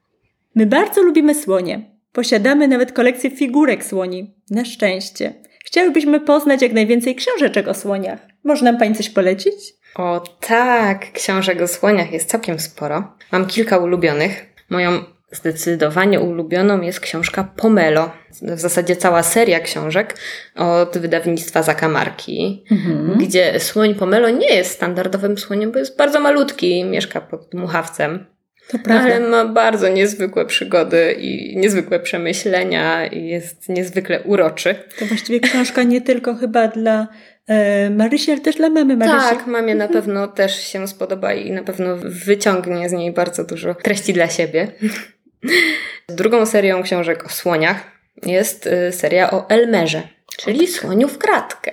My 0.54 0.66
bardzo 0.66 1.02
lubimy 1.02 1.34
słonie. 1.34 1.90
Posiadamy 2.12 2.68
nawet 2.68 2.92
kolekcję 2.92 3.30
figurek 3.30 3.84
słoni. 3.84 4.34
Na 4.50 4.64
szczęście. 4.64 5.34
Chciałybyśmy 5.64 6.20
poznać 6.20 6.62
jak 6.62 6.72
najwięcej 6.72 7.14
książeczek 7.14 7.68
o 7.68 7.74
słoniach. 7.74 8.18
Można 8.44 8.72
Pani 8.72 8.94
coś 8.94 9.10
polecić? 9.10 9.54
O 9.94 10.20
tak, 10.40 11.12
książek 11.12 11.62
o 11.62 11.68
słoniach 11.68 12.12
jest 12.12 12.30
całkiem 12.30 12.58
sporo. 12.58 13.14
Mam 13.32 13.46
kilka 13.46 13.78
ulubionych. 13.78 14.54
Moją 14.70 15.04
zdecydowanie 15.32 16.20
ulubioną 16.20 16.80
jest 16.80 17.00
książka 17.00 17.44
Pomelo. 17.56 18.10
W 18.42 18.60
zasadzie 18.60 18.96
cała 18.96 19.22
seria 19.22 19.60
książek 19.60 20.16
od 20.56 20.98
wydawnictwa 20.98 21.62
Zakamarki, 21.62 22.64
mhm. 22.70 23.18
gdzie 23.18 23.60
słoń 23.60 23.94
Pomelo 23.94 24.30
nie 24.30 24.54
jest 24.54 24.70
standardowym 24.70 25.38
słoniem, 25.38 25.72
bo 25.72 25.78
jest 25.78 25.98
bardzo 25.98 26.20
malutki, 26.20 26.84
mieszka 26.84 27.20
pod 27.20 27.48
dmuchawcem. 27.48 28.26
Prawda. 28.68 29.00
Ale 29.00 29.20
ma 29.20 29.44
bardzo 29.44 29.88
niezwykłe 29.88 30.46
przygody 30.46 31.12
i 31.12 31.56
niezwykłe 31.56 32.00
przemyślenia 32.00 33.06
i 33.06 33.26
jest 33.26 33.68
niezwykle 33.68 34.22
uroczy. 34.22 34.74
To 34.98 35.06
właściwie 35.06 35.40
książka 35.40 35.82
nie 35.82 36.00
tylko 36.00 36.34
chyba 36.34 36.68
dla 36.68 37.08
e, 37.46 37.90
Marysi, 37.90 38.30
ale 38.30 38.40
też 38.40 38.56
dla 38.56 38.70
mamy 38.70 38.96
Marysi. 38.96 39.36
Tak, 39.36 39.46
mamie 39.46 39.74
na 39.74 39.88
pewno 39.88 40.28
też 40.28 40.60
się 40.66 40.88
spodoba 40.88 41.34
i 41.34 41.50
na 41.50 41.62
pewno 41.62 41.96
wyciągnie 42.02 42.88
z 42.88 42.92
niej 42.92 43.12
bardzo 43.12 43.44
dużo 43.44 43.74
treści 43.74 44.12
dla 44.12 44.28
siebie. 44.28 44.68
Drugą 46.08 46.46
serią 46.46 46.82
książek 46.82 47.26
o 47.26 47.28
słoniach 47.28 47.76
jest 48.26 48.66
e, 48.66 48.92
seria 48.92 49.30
o 49.30 49.48
Elmerze, 49.48 50.02
czyli 50.36 50.66
słoniu 50.66 51.08
w 51.08 51.18
kratkę. 51.18 51.72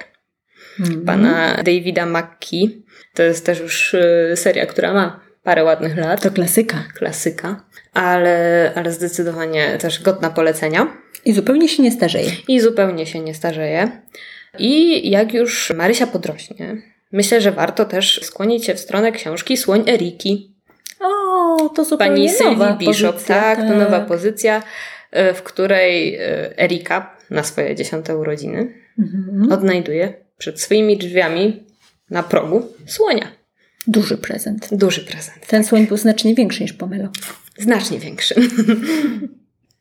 Mm. 0.79 1.05
Pana 1.05 1.55
Davida 1.63 2.05
McKee. 2.05 2.83
To 3.13 3.23
jest 3.23 3.45
też 3.45 3.59
już 3.59 3.93
e, 3.93 4.37
seria, 4.37 4.65
która 4.65 4.93
ma 4.93 5.25
parę 5.45 5.63
ładnych 5.63 5.97
lat. 5.97 6.21
To 6.21 6.31
klasyka. 6.31 6.83
Klasyka, 6.93 7.63
ale, 7.93 8.71
ale 8.75 8.91
zdecydowanie 8.91 9.77
też 9.77 10.01
godna 10.01 10.29
polecenia. 10.29 10.87
I 11.25 11.33
zupełnie 11.33 11.69
się 11.69 11.83
nie 11.83 11.91
starzeje. 11.91 12.31
I 12.47 12.59
zupełnie 12.59 13.05
się 13.05 13.19
nie 13.19 13.33
starzeje. 13.33 13.91
I 14.59 15.09
jak 15.09 15.33
już 15.33 15.73
Marysia 15.75 16.07
podrośnie, 16.07 16.77
myślę, 17.11 17.41
że 17.41 17.51
warto 17.51 17.85
też 17.85 18.19
skłonić 18.23 18.65
się 18.65 18.75
w 18.75 18.79
stronę 18.79 19.11
książki 19.11 19.57
Słoń 19.57 19.83
Eriki. 19.89 20.55
O, 20.99 21.69
to 21.69 21.85
zupełnie 21.85 22.15
Pani 22.15 22.29
Sylwii 22.29 22.77
Bishop, 22.87 23.13
pozycja, 23.13 23.35
tak, 23.41 23.57
tak, 23.57 23.67
to 23.67 23.75
nowa 23.75 23.99
pozycja, 23.99 24.63
e, 25.11 25.33
w 25.33 25.43
której 25.43 26.15
e, 26.15 26.59
Erika 26.59 27.17
na 27.29 27.43
swoje 27.43 27.75
dziesiąte 27.75 28.17
urodziny 28.17 28.73
mhm. 28.99 29.51
odnajduje 29.51 30.13
przed 30.37 30.61
swoimi 30.61 30.97
drzwiami 30.97 31.63
na 32.09 32.23
progu 32.23 32.67
słonia. 32.85 33.27
Duży 33.87 34.17
prezent. 34.17 34.69
Duży 34.71 35.01
prezent. 35.01 35.47
Ten 35.47 35.63
słoń 35.63 35.87
był 35.87 35.97
znacznie 35.97 36.35
większy 36.35 36.63
niż 36.63 36.73
pomelo. 36.73 37.09
Znacznie 37.57 37.99
większy. 37.99 38.35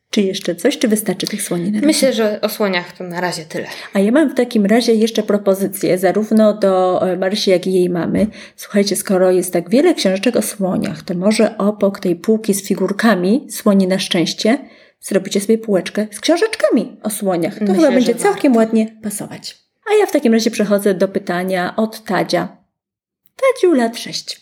Czy 0.09 0.21
jeszcze 0.21 0.55
coś, 0.55 0.77
czy 0.77 0.87
wystarczy 0.87 1.27
tych 1.27 1.41
słoni? 1.41 1.71
Na 1.71 1.79
Myślę, 1.79 2.13
że 2.13 2.41
o 2.41 2.49
słoniach 2.49 2.97
to 2.97 3.03
na 3.03 3.21
razie 3.21 3.45
tyle. 3.45 3.67
A 3.93 3.99
ja 3.99 4.11
mam 4.11 4.29
w 4.29 4.33
takim 4.33 4.65
razie 4.65 4.93
jeszcze 4.93 5.23
propozycję, 5.23 5.97
zarówno 5.97 6.53
do 6.53 7.01
e, 7.11 7.17
Marysi, 7.17 7.51
jak 7.51 7.67
i 7.67 7.73
jej 7.73 7.89
mamy. 7.89 8.27
Słuchajcie, 8.55 8.95
skoro 8.95 9.31
jest 9.31 9.53
tak 9.53 9.69
wiele 9.69 9.93
książeczek 9.93 10.35
o 10.35 10.41
słoniach, 10.41 11.03
to 11.03 11.13
może 11.13 11.57
obok 11.57 11.99
tej 11.99 12.15
półki 12.15 12.53
z 12.53 12.67
figurkami, 12.67 13.47
słoni 13.49 13.87
na 13.87 13.99
szczęście, 13.99 14.57
zrobicie 15.01 15.41
sobie 15.41 15.57
półeczkę 15.57 16.07
z 16.11 16.19
książeczkami 16.19 16.97
o 17.03 17.09
słoniach. 17.09 17.53
To 17.53 17.61
Myślę, 17.61 17.75
chyba 17.75 17.91
będzie 17.91 18.15
całkiem 18.15 18.53
warto. 18.53 18.67
ładnie 18.67 18.95
pasować. 19.03 19.57
A 19.91 19.95
ja 19.99 20.05
w 20.05 20.11
takim 20.11 20.33
razie 20.33 20.51
przechodzę 20.51 20.93
do 20.93 21.07
pytania 21.07 21.75
od 21.75 22.03
Tadzia. 22.03 22.57
Tadziu 23.35 23.73
lat 23.73 23.97
sześć. 23.97 24.41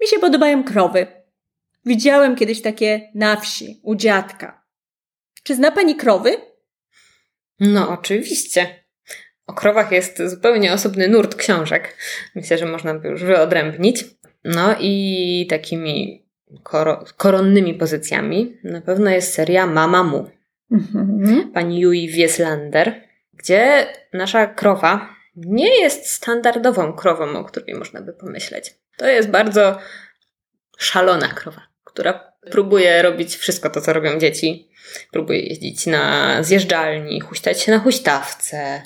Mi 0.00 0.08
się 0.08 0.18
podobają 0.18 0.64
krowy. 0.64 1.06
Widziałem 1.86 2.36
kiedyś 2.36 2.62
takie 2.62 3.10
na 3.14 3.36
wsi, 3.36 3.80
u 3.82 3.94
dziadka. 3.94 4.64
Czy 5.42 5.54
zna 5.54 5.70
pani 5.70 5.96
krowy? 5.96 6.36
No, 7.60 7.90
oczywiście. 7.90 8.84
O 9.46 9.52
krowach 9.52 9.92
jest 9.92 10.22
zupełnie 10.26 10.72
osobny 10.72 11.08
nurt 11.08 11.34
książek. 11.34 11.96
Myślę, 12.34 12.58
że 12.58 12.66
można 12.66 12.94
by 12.94 13.08
już 13.08 13.24
wyodrębnić. 13.24 14.04
No 14.44 14.76
i 14.80 15.46
takimi 15.50 16.26
koro 16.62 17.04
koronnymi 17.16 17.74
pozycjami 17.74 18.56
na 18.64 18.80
pewno 18.80 19.10
jest 19.10 19.34
seria 19.34 19.66
Mama 19.66 20.02
Mu. 20.02 20.30
Mhm. 20.70 21.52
Pani 21.52 21.80
Jui 21.80 22.08
Wieslander, 22.08 23.02
gdzie 23.32 23.86
nasza 24.12 24.46
krowa 24.46 25.13
nie 25.36 25.80
jest 25.80 26.10
standardową 26.10 26.92
krową, 26.92 27.38
o 27.38 27.44
której 27.44 27.74
można 27.74 28.00
by 28.00 28.12
pomyśleć. 28.12 28.74
To 28.96 29.08
jest 29.08 29.28
bardzo 29.28 29.78
szalona 30.78 31.28
krowa, 31.28 31.62
która 31.84 32.32
próbuje 32.50 33.02
robić 33.02 33.36
wszystko 33.36 33.70
to, 33.70 33.80
co 33.80 33.92
robią 33.92 34.18
dzieci. 34.18 34.68
Próbuje 35.12 35.40
jeździć 35.40 35.86
na 35.86 36.36
zjeżdżalni, 36.42 37.20
huśtać 37.20 37.62
się 37.62 37.72
na 37.72 37.78
huśtawce 37.78 38.82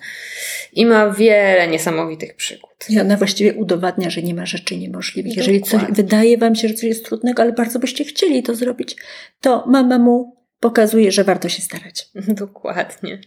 i 0.73 0.87
ma 0.87 1.11
wiele 1.11 1.69
niesamowitych 1.69 2.37
przygód. 2.37 2.87
I 2.89 3.01
ona 3.01 3.17
właściwie 3.17 3.55
udowadnia, 3.55 4.11
że 4.11 4.23
nie 4.23 4.35
ma 4.35 4.47
rzeczy 4.47 4.77
niemożliwych. 4.77 5.37
Jeżeli 5.37 5.63
coś 5.63 5.83
wydaje 5.91 6.39
wam 6.39 6.57
się, 6.57 6.69
że 6.69 6.75
coś 6.75 6.85
jest 6.85 7.05
trudnego, 7.05 7.43
ale 7.43 7.53
bardzo 7.53 7.79
byście 7.79 8.05
chcieli 8.05 8.43
to 8.43 8.55
zrobić, 8.55 8.97
to 9.41 9.65
mama 9.67 9.99
mu 9.99 10.37
pokazuje, 10.61 11.13
że 11.13 11.25
warto 11.25 11.49
się 11.49 11.63
starać. 11.63 12.09
Dokładnie. 12.45 13.21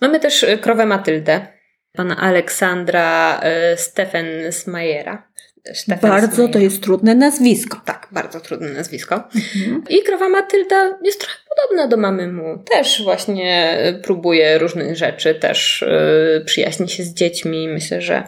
Mamy 0.00 0.20
też 0.20 0.42
y, 0.42 0.58
krowę 0.58 0.86
Matyldę, 0.86 1.46
pana 1.96 2.16
Aleksandra 2.16 3.40
y, 3.72 3.76
Stefan 3.76 4.26
Smajera. 4.50 5.28
Stefan 5.74 6.10
bardzo 6.10 6.48
to 6.48 6.58
jest 6.58 6.82
trudne 6.82 7.14
nazwisko. 7.14 7.80
Tak, 7.84 8.08
bardzo 8.12 8.40
trudne 8.40 8.68
nazwisko. 8.68 9.14
Mhm. 9.14 9.82
I 9.88 10.02
krowa 10.02 10.28
Matylda 10.28 10.98
jest 11.02 11.20
trochę 11.20 11.38
podobna 11.48 11.88
do 11.88 11.96
mamy 11.96 12.32
mu. 12.32 12.58
Też 12.58 13.02
właśnie 13.02 13.78
y, 13.88 14.02
próbuje 14.02 14.58
różnych 14.58 14.96
rzeczy, 14.96 15.34
też 15.34 15.82
y, 15.82 16.42
przyjaźni 16.46 16.88
się 16.88 17.02
z 17.02 17.14
dziećmi. 17.14 17.68
Myślę, 17.68 18.00
że 18.00 18.22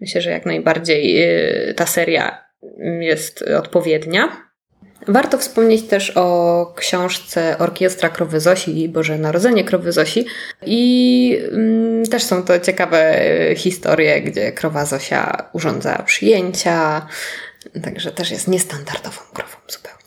myślę, 0.00 0.20
że 0.20 0.30
jak 0.30 0.46
najbardziej 0.46 1.28
ta 1.76 1.86
seria 1.86 2.44
jest 3.00 3.42
odpowiednia. 3.42 4.47
Warto 5.06 5.38
wspomnieć 5.38 5.82
też 5.82 6.12
o 6.16 6.72
książce 6.76 7.58
Orkiestra 7.58 8.08
Krowy 8.08 8.40
Zosi 8.40 8.82
i 8.82 8.88
Boże 8.88 9.18
Narodzenie 9.18 9.64
Krowy 9.64 9.92
Zosi. 9.92 10.26
I 10.66 11.40
mm, 11.52 12.06
też 12.06 12.22
są 12.22 12.42
to 12.42 12.60
ciekawe 12.60 13.20
historie, 13.56 14.22
gdzie 14.22 14.52
krowa 14.52 14.84
Zosia 14.84 15.48
urządza 15.52 16.02
przyjęcia. 16.02 17.06
Także 17.82 18.10
też 18.12 18.30
jest 18.30 18.48
niestandardową 18.48 19.20
krową 19.34 19.56
zupełnie. 19.68 19.98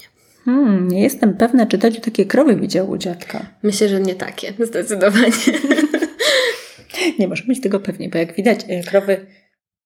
Hmm, 0.45 0.87
nie 0.87 1.01
jestem 1.03 1.33
pewna, 1.37 1.65
czy 1.65 1.77
Dadziu 1.77 2.01
takie 2.01 2.25
krowy 2.25 2.55
widział 2.55 2.89
u 2.89 2.97
dziadka. 2.97 3.45
Myślę, 3.63 3.89
że 3.89 4.01
nie 4.01 4.15
takie, 4.15 4.53
zdecydowanie. 4.59 5.31
nie 7.19 7.27
możemy 7.27 7.49
mieć 7.49 7.61
tego 7.61 7.79
pewnie, 7.79 8.09
bo 8.09 8.17
jak 8.17 8.33
widać, 8.33 8.59
e, 8.69 8.83
krowy 8.83 9.25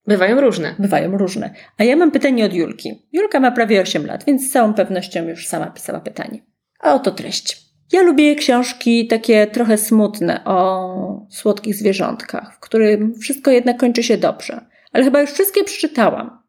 bywają 0.08 0.42
różne. 0.42 0.76
Bywają 0.80 1.18
różne. 1.18 1.54
A 1.78 1.84
ja 1.84 1.96
mam 1.96 2.12
pytanie 2.12 2.46
od 2.46 2.54
Julki. 2.54 3.08
Julka 3.14 3.40
ma 3.40 3.52
prawie 3.52 3.82
8 3.82 4.06
lat, 4.06 4.24
więc 4.26 4.50
z 4.50 4.52
całą 4.52 4.74
pewnością 4.74 5.28
już 5.28 5.48
sama 5.48 5.68
pisała 5.68 6.00
pytanie. 6.00 6.40
A 6.80 6.94
oto 6.94 7.12
treść. 7.12 7.66
Ja 7.92 8.02
lubię 8.02 8.36
książki 8.36 9.08
takie 9.08 9.48
trochę 9.48 9.78
smutne 9.78 10.46
o 10.46 11.28
słodkich 11.30 11.76
zwierzątkach, 11.76 12.56
w 12.56 12.60
którym 12.60 13.14
wszystko 13.20 13.52
jednak 13.52 13.78
kończy 13.78 14.04
się 14.04 14.18
dobrze. 14.18 14.66
Ale 14.94 15.04
chyba 15.04 15.22
już 15.22 15.32
wszystkie 15.32 15.64
przeczytałam. 15.64 16.44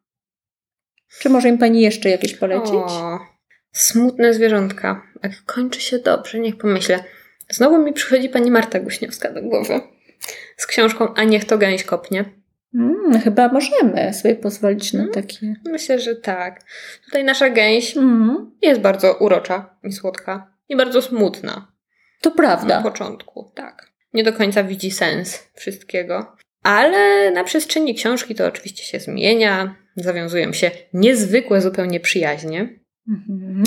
Czy 1.19 1.29
może 1.29 1.49
im 1.49 1.57
pani 1.57 1.81
jeszcze 1.81 2.09
jakieś 2.09 2.35
polecić? 2.35 2.73
O, 2.73 3.19
smutne 3.71 4.33
zwierzątka. 4.33 5.01
Jak 5.23 5.43
kończy 5.45 5.81
się 5.81 5.99
dobrze, 5.99 6.39
niech 6.39 6.57
pomyślę. 6.57 7.03
Znowu 7.49 7.83
mi 7.83 7.93
przychodzi 7.93 8.29
pani 8.29 8.51
Marta 8.51 8.79
Guśniewska 8.79 9.31
do 9.31 9.41
głowy. 9.41 9.81
Z 10.57 10.67
książką 10.67 11.13
A 11.13 11.23
niech 11.23 11.45
to 11.45 11.57
gęś 11.57 11.83
kopnie. 11.83 12.25
Mm, 12.77 13.21
chyba 13.21 13.47
możemy 13.47 14.13
sobie 14.13 14.35
pozwolić 14.35 14.93
na 14.93 14.99
Mm. 15.01 15.13
takie. 15.13 15.55
Myślę, 15.65 15.99
że 15.99 16.15
tak. 16.15 16.61
Tutaj 17.05 17.23
nasza 17.23 17.49
gęś 17.49 17.97
Mm, 17.97 18.51
jest 18.61 18.81
bardzo 18.81 19.13
urocza 19.13 19.75
i 19.83 19.91
słodka. 19.91 20.53
I 20.69 20.75
bardzo 20.75 21.01
smutna. 21.01 21.71
to 22.21 22.29
Na 22.29 22.35
prawda. 22.35 22.81
początku, 22.81 23.51
tak. 23.55 23.91
Nie 24.13 24.23
do 24.23 24.33
końca 24.33 24.63
widzi 24.63 24.91
sens 24.91 25.43
wszystkiego. 25.53 26.35
Ale 26.63 27.31
na 27.31 27.43
przestrzeni 27.43 27.95
książki 27.95 28.35
to 28.35 28.45
oczywiście 28.47 28.83
się 28.83 28.99
zmienia. 28.99 29.75
Zawiązują 29.95 30.53
się 30.53 30.71
niezwykłe 30.93 31.61
zupełnie 31.61 31.99
przyjaźnie 31.99 32.79
Mhm. 33.09 33.63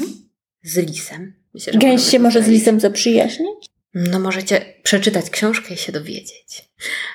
z 0.62 0.78
lisem. 0.78 1.32
Myślę, 1.54 1.72
Gęś 1.78 2.02
się 2.02 2.18
może 2.18 2.42
z 2.42 2.48
lisem 2.48 2.80
zaprzyjaźnić? 2.80 3.66
No 3.94 4.18
możecie 4.18 4.74
przeczytać 4.82 5.30
książkę 5.30 5.74
i 5.74 5.76
się 5.76 5.92
dowiedzieć. 5.92 6.70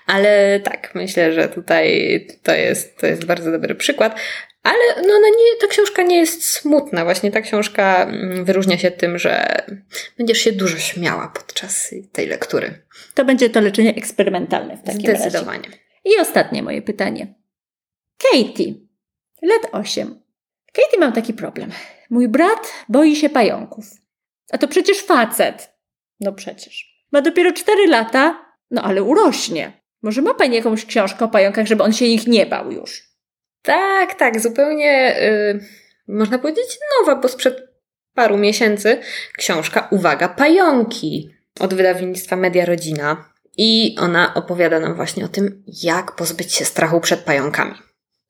Ale 0.05 0.60
tak, 0.60 0.96
myślę, 0.96 1.34
że 1.34 1.50
tutaj 1.50 2.27
to 2.44 2.55
jest, 2.55 2.98
to 2.98 3.08
jest 3.08 3.25
bardzo 3.25 3.51
dobry 3.51 3.75
przykład. 3.75 4.20
Ale 4.63 4.96
no, 4.96 5.13
no 5.22 5.27
nie, 5.27 5.62
ta 5.62 5.67
książka 5.67 6.03
nie 6.03 6.17
jest 6.17 6.46
smutna. 6.46 7.03
Właśnie 7.03 7.32
ta 7.32 7.41
książka 7.41 8.03
mm, 8.03 8.46
wyróżnia 8.46 8.77
się 8.77 8.91
tym, 8.91 9.17
że 9.17 9.46
będziesz 10.17 10.38
się 10.38 10.51
dużo 10.51 10.77
śmiała 10.77 11.27
podczas 11.36 11.94
tej 12.12 12.27
lektury. 12.27 12.86
To 13.13 13.25
będzie 13.25 13.50
to 13.50 13.62
leczenie 13.62 13.96
eksperymentalne 13.96 14.77
w 14.77 14.84
takim 14.84 15.05
razie. 15.05 15.20
Zdecydowanie. 15.20 15.70
I 16.05 16.17
ostatnie 16.20 16.63
moje 16.63 16.82
pytanie. 16.82 17.36
Katie, 18.32 18.74
lat 19.41 19.62
8. 19.72 20.22
Katie, 20.74 21.00
mam 21.00 21.13
taki 21.13 21.34
problem. 21.34 21.72
Mój 22.10 22.27
brat 22.27 22.74
boi 22.89 23.15
się 23.15 23.29
pająków. 23.29 23.86
A 24.51 24.58
to 24.58 24.67
przecież 24.67 25.03
facet. 25.03 25.75
No 26.19 26.34
przecież. 26.34 27.05
Ma 27.12 27.22
dopiero 27.22 27.53
4 27.53 27.88
lata, 27.88 28.45
no 28.72 28.81
ale 28.81 29.03
urośnie. 29.03 29.81
Może 30.01 30.22
ma 30.22 30.34
pani 30.34 30.55
jakąś 30.55 30.86
książkę 30.86 31.25
o 31.25 31.27
pająkach, 31.27 31.67
żeby 31.67 31.84
on 31.84 31.93
się 31.93 32.05
ich 32.05 32.27
nie 32.27 32.45
bał 32.45 32.72
już? 32.72 33.03
Tak, 33.62 34.15
tak, 34.15 34.39
zupełnie 34.39 35.22
y, 35.22 35.60
można 36.07 36.39
powiedzieć 36.39 36.77
nowa, 37.00 37.22
bo 37.22 37.27
sprzed 37.27 37.75
paru 38.13 38.38
miesięcy 38.38 39.00
książka 39.38 39.88
Uwaga, 39.91 40.29
pająki 40.29 41.29
od 41.60 41.74
wydawnictwa 41.74 42.36
Media 42.36 42.65
Rodzina. 42.65 43.36
I 43.57 43.95
ona 44.00 44.34
opowiada 44.34 44.79
nam 44.79 44.95
właśnie 44.95 45.25
o 45.25 45.27
tym, 45.27 45.63
jak 45.84 46.15
pozbyć 46.15 46.53
się 46.53 46.65
strachu 46.65 47.01
przed 47.01 47.19
pająkami. 47.19 47.75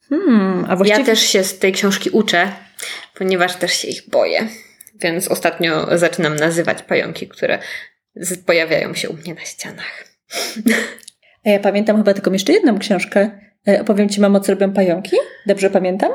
Hmm, 0.09 0.65
a 0.69 0.75
właściwie... 0.75 0.99
Ja 0.99 1.05
też 1.05 1.19
się 1.19 1.43
z 1.43 1.59
tej 1.59 1.73
książki 1.73 2.09
uczę, 2.09 2.51
ponieważ 3.15 3.55
też 3.55 3.73
się 3.73 3.87
ich 3.87 4.09
boję. 4.09 4.47
Więc 5.01 5.27
ostatnio 5.27 5.97
zaczynam 5.97 6.35
nazywać 6.35 6.81
pająki, 6.83 7.27
które 7.27 7.59
pojawiają 8.45 8.93
się 8.93 9.09
u 9.09 9.13
mnie 9.13 9.33
na 9.33 9.41
ścianach. 9.41 10.05
A 11.45 11.49
ja 11.49 11.59
pamiętam 11.59 11.97
chyba 11.97 12.13
taką 12.13 12.31
jeszcze 12.33 12.53
jedną 12.53 12.79
książkę. 12.79 13.39
E, 13.67 13.81
Opowiem 13.81 14.09
ci, 14.09 14.21
mamo, 14.21 14.39
co 14.39 14.51
robią 14.51 14.73
pająki? 14.73 15.15
Dobrze 15.45 15.69
pamiętam? 15.69 16.11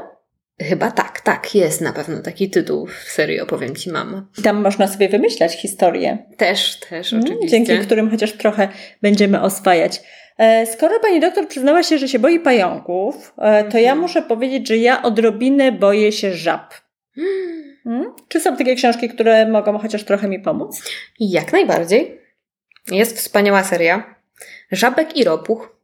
Chyba 0.63 0.91
tak, 0.91 1.21
tak, 1.21 1.55
jest 1.55 1.81
na 1.81 1.93
pewno 1.93 2.23
taki 2.23 2.51
tytuł 2.51 2.87
w 2.87 3.09
serii 3.09 3.41
Opowiem 3.41 3.77
Ci 3.77 3.91
Mamo. 3.91 4.23
I 4.39 4.43
tam 4.43 4.61
można 4.63 4.89
sobie 4.89 5.09
wymyślać 5.09 5.53
historię. 5.57 6.19
Też, 6.37 6.81
też 6.81 7.13
Mm, 7.13 7.25
oczywiście. 7.25 7.49
Dzięki 7.65 7.79
którym 7.87 8.11
chociaż 8.11 8.33
trochę 8.33 8.69
będziemy 9.03 9.41
oswajać. 9.41 10.03
E, 10.39 10.67
Skoro 10.67 11.01
pani 11.01 11.21
doktor 11.21 11.49
przyznała 11.49 11.83
się, 11.83 11.99
że 11.99 12.09
się 12.09 12.19
boi 12.19 12.41
pająków, 12.41 13.35
e, 13.39 13.65
to 13.65 13.79
ja 13.79 13.83
Mhm. 13.93 13.99
muszę 13.99 14.23
powiedzieć, 14.23 14.69
że 14.69 14.77
ja 14.77 15.03
odrobinę 15.03 15.73
boję 15.73 16.13
się 16.13 16.33
żab. 16.35 16.75
Mm? 17.91 18.13
Czy 18.29 18.41
są 18.41 18.57
takie 18.57 18.75
książki, 18.77 19.09
które 19.09 19.47
mogą 19.47 19.79
chociaż 19.79 20.05
trochę 20.05 20.29
mi 20.29 20.41
pomóc? 20.41 20.83
Jak 21.21 21.53
najbardziej. 21.53 22.21
Jest 22.91 23.17
wspaniała 23.19 23.65
seria. 23.65 24.15
Żabek 24.73 25.17
i 25.17 25.25
ropuch 25.25 25.81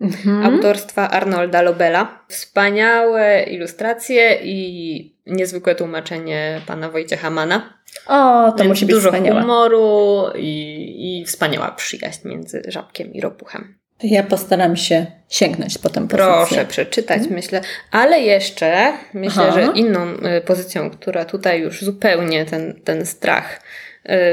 Mhm. 0.00 0.44
autorstwa 0.54 1.10
Arnolda 1.10 1.62
Lobela. 1.62 2.24
Wspaniałe 2.28 3.42
ilustracje 3.42 4.38
i 4.42 5.16
niezwykłe 5.26 5.74
tłumaczenie 5.74 6.60
pana 6.66 6.90
Wojciecha 6.90 7.30
Mana. 7.30 7.78
O, 8.06 8.52
to 8.52 8.56
Więc 8.58 8.68
musi 8.68 8.86
być 8.86 8.94
dużo 8.94 9.08
wspaniałe. 9.08 9.40
humoru 9.40 10.24
i, 10.36 11.20
i 11.20 11.24
wspaniała 11.24 11.70
przyjaźń 11.72 12.28
między 12.28 12.62
żabkiem 12.68 13.12
i 13.14 13.20
ropuchem. 13.20 13.74
Ja 14.02 14.22
postaram 14.22 14.76
się 14.76 15.06
sięgnąć 15.28 15.78
potem 15.78 16.08
po 16.08 16.16
Proszę 16.16 16.66
przeczytać, 16.66 17.22
myślę. 17.30 17.60
Ale 17.90 18.20
jeszcze 18.20 18.92
myślę, 19.14 19.42
Aha. 19.48 19.52
że 19.52 19.72
inną 19.74 20.06
y, 20.12 20.40
pozycją, 20.40 20.90
która 20.90 21.24
tutaj 21.24 21.60
już 21.60 21.82
zupełnie 21.82 22.44
ten, 22.44 22.80
ten 22.84 23.06
strach 23.06 23.60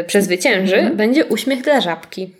y, 0.01 0.03
przezwycięży, 0.03 0.75
Mhm. 0.75 0.97
będzie 0.97 1.25
Uśmiech 1.25 1.61
dla 1.61 1.81
żabki. 1.81 2.35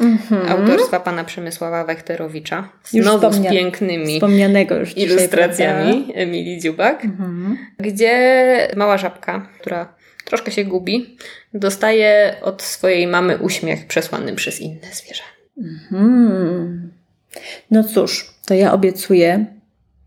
Mhm. 0.00 0.48
Autorstwa 0.52 1.00
pana 1.00 1.24
Przemysława 1.24 1.84
Wechterowicza. 1.84 2.68
Już 2.92 3.06
Znowu 3.06 3.32
z 3.32 3.34
wspomnia- 3.36 3.50
pięknymi 3.50 4.14
Wspomnianego 4.14 4.76
już 4.76 4.88
dzisiaj, 4.88 5.04
ilustracjami 5.04 5.92
prawda? 6.04 6.20
Emilii 6.20 6.60
Dziubak, 6.60 7.04
Mhm. 7.04 7.58
gdzie 7.78 8.68
mała 8.76 8.98
żabka, 8.98 9.48
która 9.60 9.94
troszkę 10.24 10.50
się 10.52 10.64
gubi, 10.64 11.16
dostaje 11.54 12.34
od 12.42 12.62
swojej 12.62 13.06
mamy 13.06 13.38
uśmiech 13.38 13.86
przesłany 13.86 14.34
przez 14.34 14.60
inne 14.60 14.86
zwierzę. 14.92 15.22
Hmm. 15.90 16.90
No 17.70 17.84
cóż, 17.84 18.34
to 18.46 18.54
ja 18.54 18.72
obiecuję, 18.72 19.46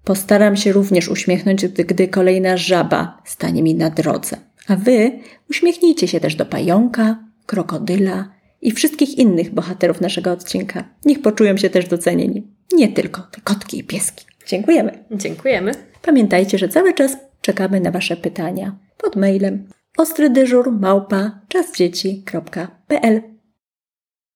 postaram 0.04 0.58
się 0.58 0.72
również 0.72 1.10
uśmiechnąć, 1.10 1.68
gdy, 1.68 1.84
gdy 1.84 2.08
kolejna 2.08 2.58
żaba 2.58 3.22
stanie 3.26 3.64
mi 3.64 3.76
na 3.76 3.90
drodze. 3.90 4.38
A 4.68 4.76
wy 4.76 5.12
uśmiechnijcie 5.50 6.08
się 6.08 6.20
też 6.20 6.36
do 6.36 6.46
pająka, 6.46 7.18
krokodyla 7.46 8.30
i 8.62 8.72
wszystkich 8.72 9.18
innych 9.18 9.54
bohaterów 9.54 10.02
naszego 10.02 10.32
odcinka. 10.32 10.84
Niech 11.06 11.22
poczują 11.22 11.58
się 11.58 11.70
też 11.70 11.88
docenieni. 11.88 12.48
Nie 12.74 12.88
tylko 12.88 13.22
te 13.22 13.42
kotki 13.42 13.80
i 13.80 13.84
pieski. 13.84 14.26
Dziękujemy. 14.48 15.04
Dziękujemy. 15.12 15.72
Pamiętajcie, 16.02 16.58
że 16.58 16.70
cały 16.70 16.94
czas 16.94 17.18
czekamy 17.42 17.80
na 17.80 17.92
Wasze 17.92 18.18
pytania 18.18 18.76
pod 18.98 19.16
mailem 19.16 19.68
ostrydyżur 19.98 20.72
małpa 20.72 21.40
czasdzieci.pl 21.48 23.33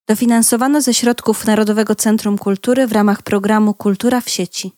Dofinansowano 0.08 0.82
ze 0.82 0.94
środków 0.94 1.46
Narodowego 1.46 1.96
Centrum 1.96 2.38
Kultury 2.38 2.88
w 2.88 2.92
ramach 2.92 3.22
programu 3.22 3.74
Kultura 3.74 4.22
w 4.22 4.30
sieci. 4.30 4.77